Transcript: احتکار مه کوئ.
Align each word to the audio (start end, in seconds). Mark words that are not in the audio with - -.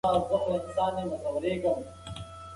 احتکار 0.03 0.93
مه 0.95 1.17
کوئ. 1.61 1.81